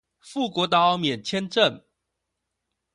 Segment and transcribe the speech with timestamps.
[0.19, 1.83] 富國島免簽證